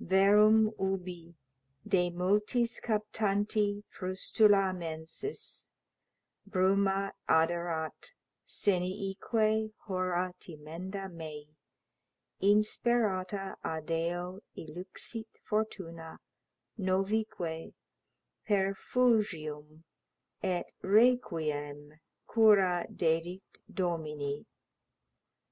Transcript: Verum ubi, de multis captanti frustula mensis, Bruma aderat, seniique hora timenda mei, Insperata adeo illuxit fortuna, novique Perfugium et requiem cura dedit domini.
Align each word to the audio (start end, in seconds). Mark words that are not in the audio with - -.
Verum 0.00 0.72
ubi, 0.80 1.36
de 1.86 2.10
multis 2.10 2.80
captanti 2.80 3.84
frustula 3.96 4.76
mensis, 4.76 5.68
Bruma 6.50 7.12
aderat, 7.28 8.12
seniique 8.44 9.72
hora 9.86 10.34
timenda 10.40 11.08
mei, 11.08 11.46
Insperata 12.42 13.54
adeo 13.64 14.40
illuxit 14.56 15.38
fortuna, 15.48 16.18
novique 16.76 17.74
Perfugium 18.48 19.84
et 20.42 20.72
requiem 20.82 22.00
cura 22.26 22.84
dedit 22.92 23.60
domini. 23.72 24.44